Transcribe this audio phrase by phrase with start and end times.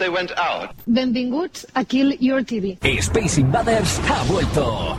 [0.00, 0.74] they went out.
[0.88, 2.78] Benvinguts a Kill Your TV.
[3.02, 4.98] Space Invaders ha vuelto.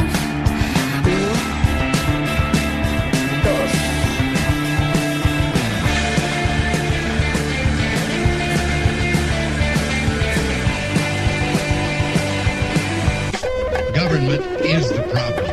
[14.01, 15.45] Government is the problem.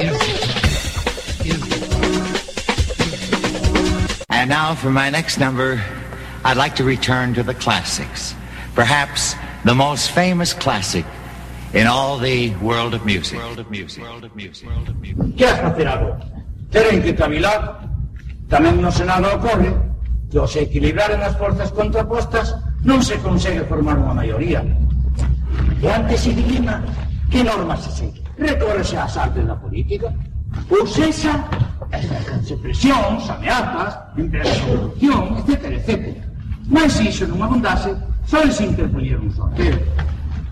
[0.00, 0.64] Is the problem.
[1.44, 2.24] Is the problem.
[4.30, 5.84] And now for my next number,
[6.42, 8.34] I'd like to return to the classics.
[8.74, 9.36] Perhaps
[9.66, 11.04] the most famous classic
[11.74, 13.36] in all the world of music.
[13.40, 14.02] World of music.
[14.02, 14.66] World of music.
[14.70, 15.36] World of music.
[15.36, 16.16] Que has facer agora?
[16.72, 17.84] Teren que cavilar.
[18.48, 19.68] Tamén no Senado ocorre
[20.32, 22.56] que ao se equilibraren as forzas contrapostas
[22.88, 24.64] non se consegue formar unha maioría.
[24.64, 26.80] E antes se dilima
[27.30, 28.22] Que normas se segue?
[28.38, 30.12] Recórrese ás artes da política?
[30.70, 31.44] Ou sexa,
[31.92, 36.16] exercense presións, ameazas, empresas de corrupción, etc, etc.
[36.68, 37.94] Mas se iso non abundase,
[38.26, 39.78] só se interpoñer un sorteo.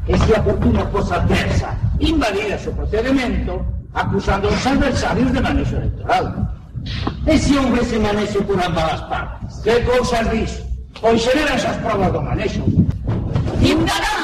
[0.07, 3.65] E se a fortuna posa adversa invadida o procedimento,
[3.95, 6.27] acusando os adversarios de manexo electoral.
[7.27, 9.53] E se hombre se manexo por ambas as partes?
[9.65, 10.53] Que cousas dis?
[11.01, 12.63] Pois xeran esas provas do manexo.
[13.65, 14.24] Indarán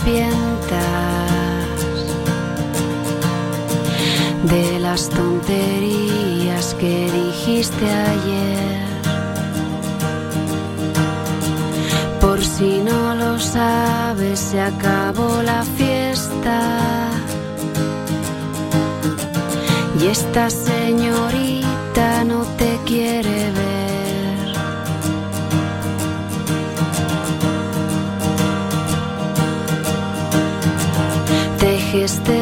[0.00, 0.80] arrepientas
[4.44, 8.80] de las tonterías que dijiste ayer.
[12.20, 17.08] Por si no lo sabes, se acabó la fiesta.
[20.00, 23.29] Y esta señorita no te quiere
[32.10, 32.39] este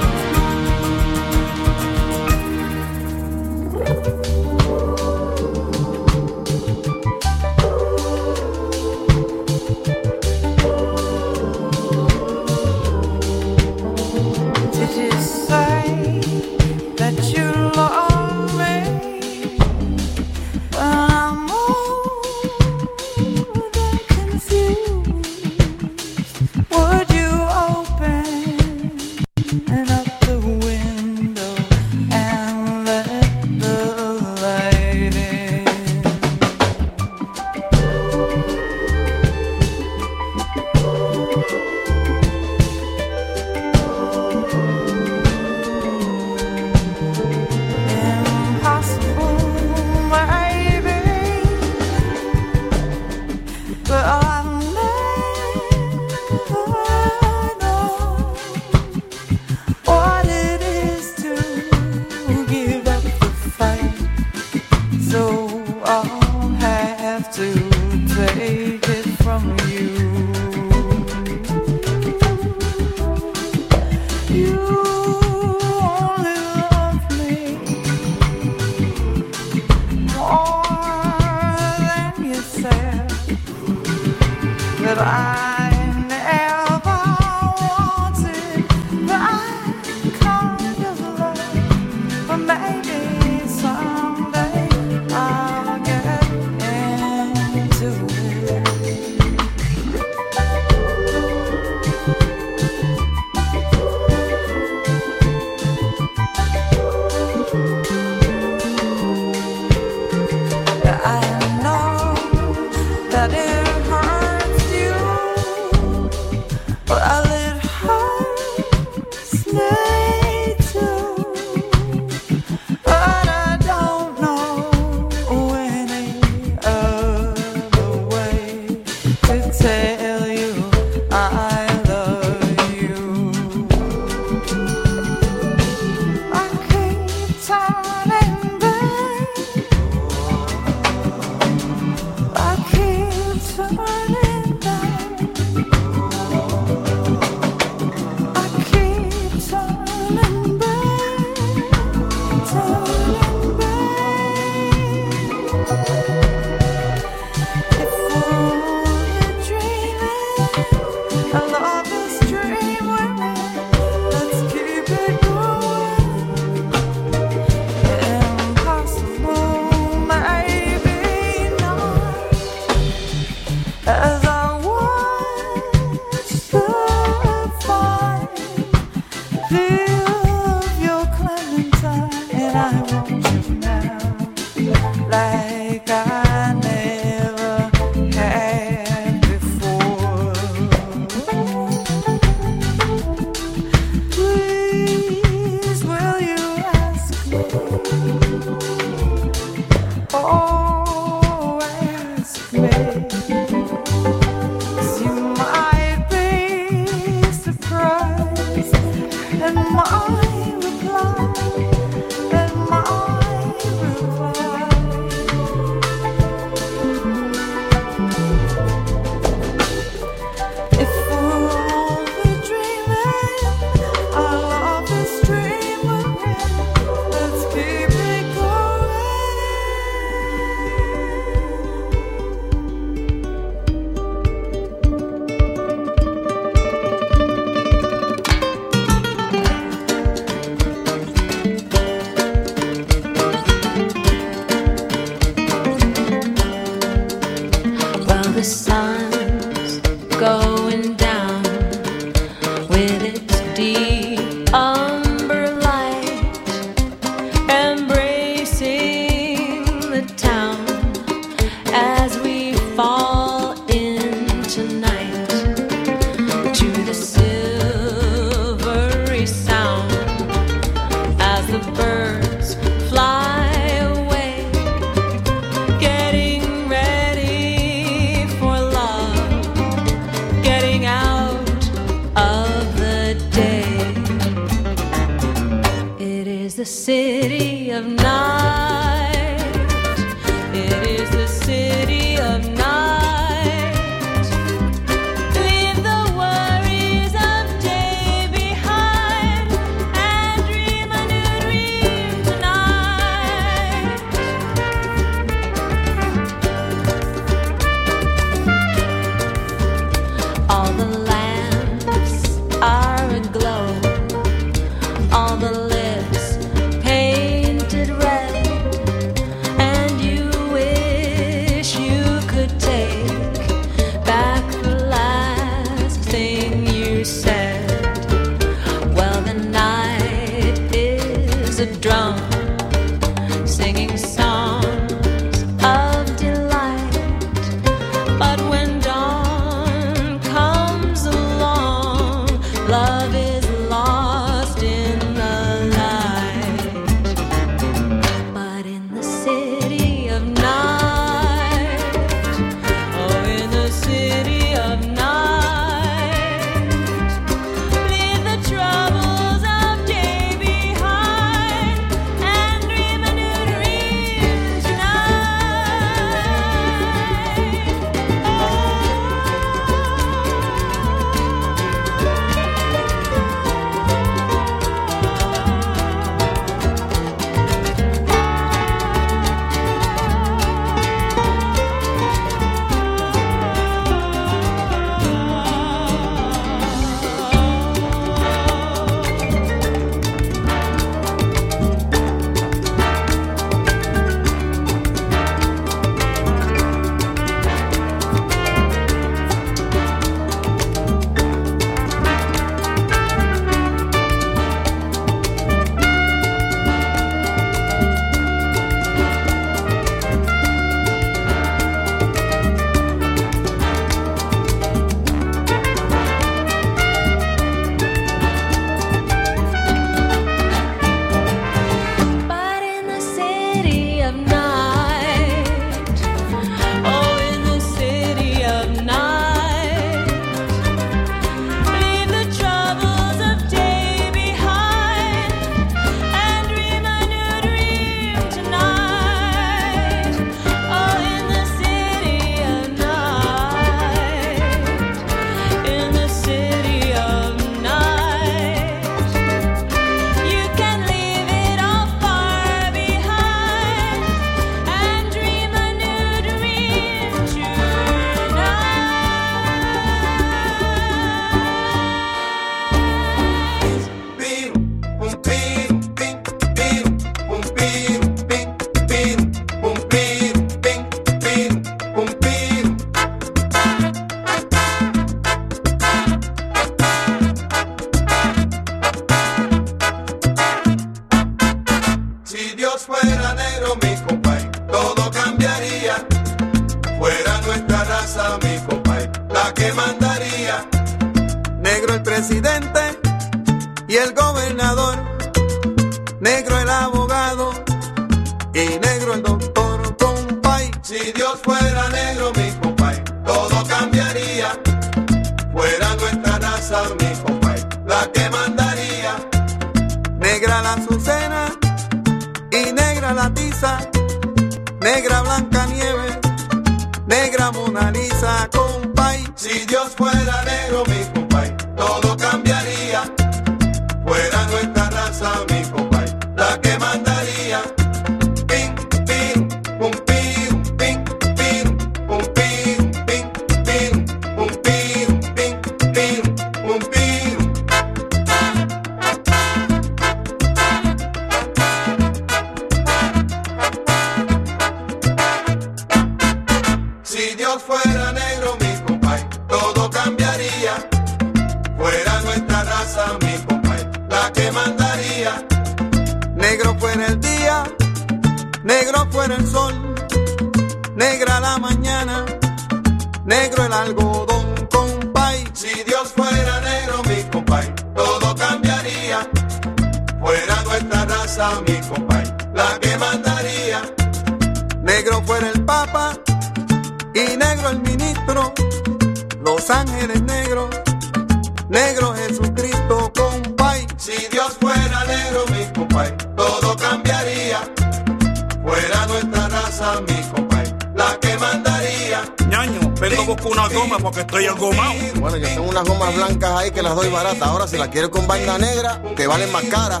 [597.82, 600.00] la quiero con vaina negra, que valen más cara.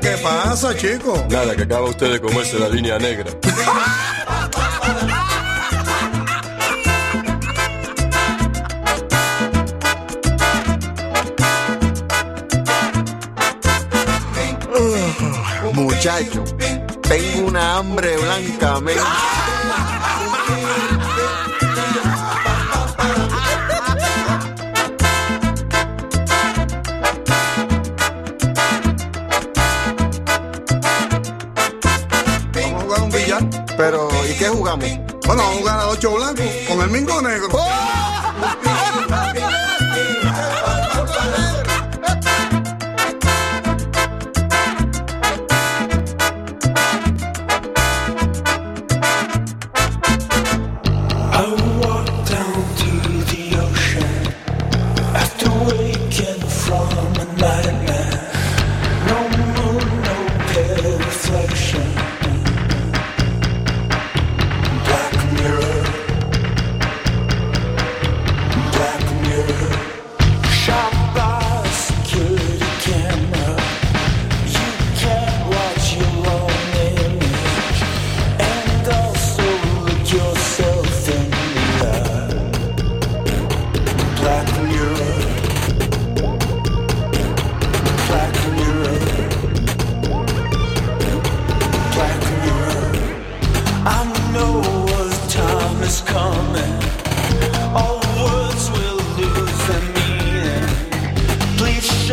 [0.00, 1.26] ¿qué pasa, chico?
[1.28, 3.30] Nada, que acaba usted de comerse la línea negra.
[15.72, 16.44] Muchacho,
[17.02, 18.96] tengo una hambre blanca, men.
[36.04, 37.48] pecho blanco con el mingo negro.
[37.52, 37.93] ¡Oh!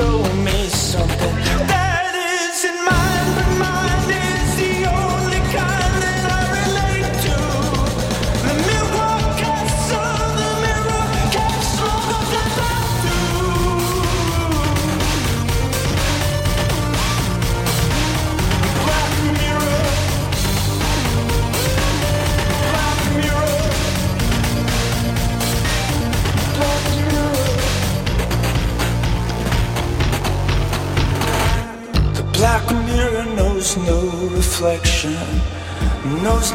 [0.02, 0.31] show.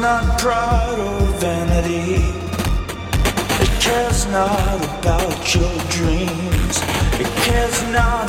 [0.00, 2.16] not pride or vanity.
[3.62, 6.80] It cares not about your dreams.
[7.20, 8.28] It cares not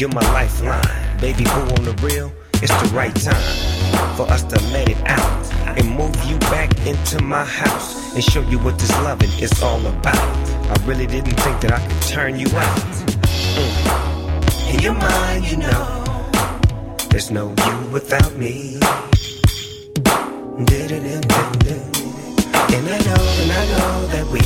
[0.00, 1.20] You're my lifeline.
[1.20, 2.32] Baby boo on the real,
[2.62, 7.22] it's the right time for us to let it out and move you back into
[7.22, 10.16] my house and show you what this loving is all about.
[10.16, 12.78] I really didn't think that I could turn you out.
[13.58, 14.72] Mm.
[14.72, 16.30] In your mind, you know,
[17.10, 18.80] there's no you without me.
[20.56, 20.70] And
[22.88, 24.40] I know, and I know that we,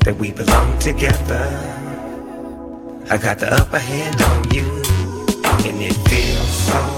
[0.00, 1.87] that we belong together.
[3.10, 4.66] I got the upper hand on you,
[5.66, 6.97] and it feels so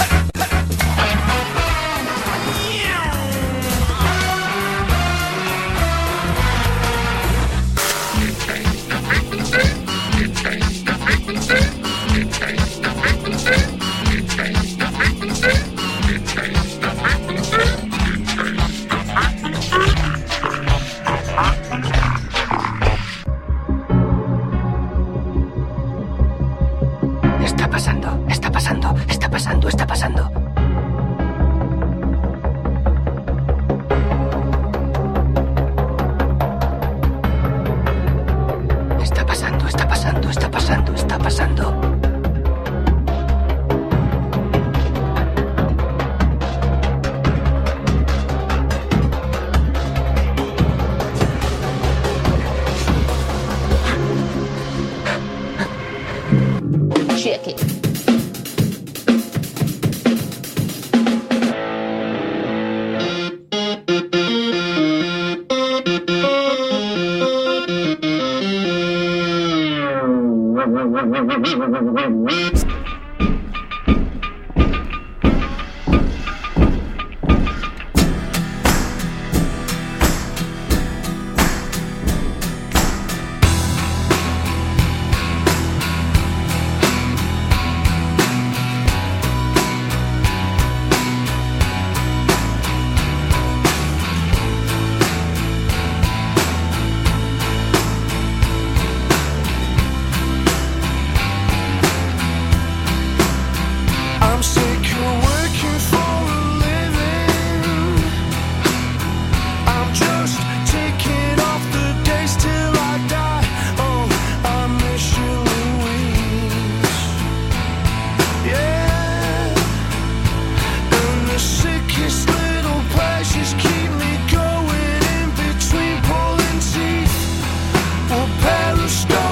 [128.41, 129.30] periscope.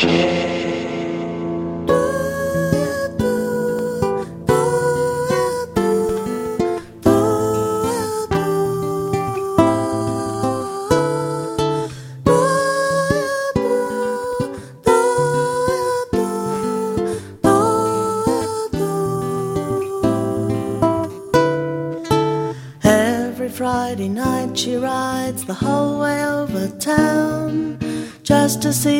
[0.00, 0.37] Yeah.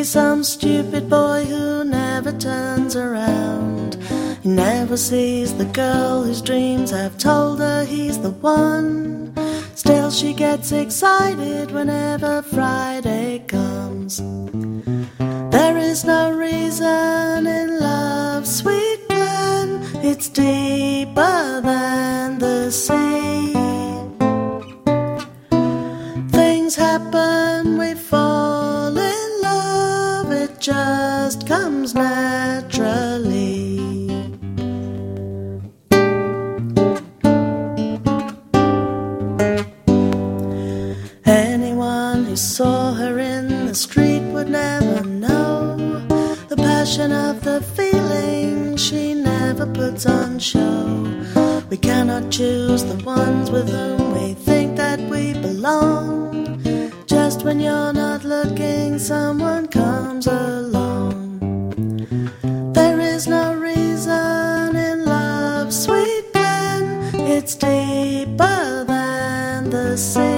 [0.08, 3.96] some stupid boy who never turns around.
[4.42, 9.34] He never sees the girl whose dreams have told her he's the one.
[9.74, 14.16] Still, she gets excited whenever Friday comes.
[15.50, 23.07] There is no reason in love, sweet man, it's deeper than the sea.
[51.78, 56.60] We cannot choose the ones with whom we think that we belong.
[57.06, 61.38] Just when you're not looking, someone comes along.
[62.74, 67.14] There is no reason in love, sweet man.
[67.14, 70.37] it's deeper than the sea.